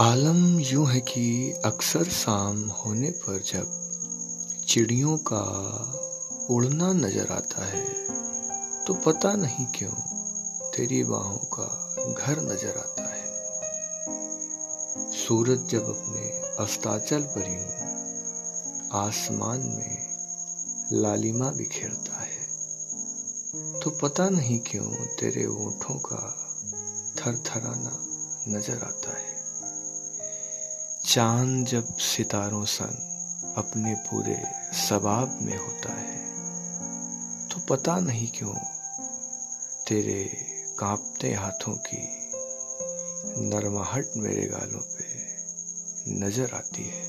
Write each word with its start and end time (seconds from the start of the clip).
आलम 0.00 0.58
यूँ 0.60 0.86
है 0.86 1.00
कि 1.00 1.52
अक्सर 1.64 2.04
शाम 2.04 2.58
होने 2.70 3.10
पर 3.10 3.38
जब 3.46 3.68
चिड़ियों 4.68 5.16
का 5.28 5.44
उड़ना 6.50 6.92
नज़र 6.92 7.30
आता 7.32 7.64
है 7.64 7.84
तो 8.86 8.94
पता 9.06 9.32
नहीं 9.34 9.64
क्यों 9.74 9.92
तेरी 10.74 11.02
बाहों 11.04 11.38
का 11.54 11.68
घर 12.12 12.40
नज़र 12.42 12.76
आता 12.78 13.04
है। 13.12 13.24
सूरज 15.12 15.64
जब 15.70 15.88
अपने 15.88 16.28
अस्ताचल 16.64 17.22
पर 17.34 17.48
यूँ 17.50 18.90
आसमान 19.00 19.60
में 19.76 19.96
लालिमा 20.92 21.48
बिखेरता 21.52 22.20
है 22.20 23.80
तो 23.80 23.90
पता 24.02 24.28
नहीं 24.28 24.58
क्यों 24.66 24.90
तेरे 25.20 25.46
ओठों 25.46 25.98
का 26.08 26.20
थरथराना 27.18 27.96
नज़र 28.48 28.82
आता 28.82 29.16
है। 29.18 29.34
चाँद 31.16 31.66
जब 31.66 31.86
सितारों 31.96 32.64
संग 32.64 33.54
अपने 33.56 33.94
पूरे 33.94 34.36
सबाब 34.72 35.38
में 35.42 35.56
होता 35.56 35.92
है 35.92 36.18
तो 37.48 37.60
पता 37.66 38.00
नहीं 38.00 38.26
क्यों 38.28 38.54
तेरे 39.88 40.24
कांपते 40.78 41.32
हाथों 41.34 41.74
की 41.86 42.02
नरमाहट 43.48 44.06
मेरे 44.16 44.44
गालों 44.46 44.80
पे 44.80 45.06
नज़र 46.20 46.54
आती 46.54 46.84
है। 46.84 47.04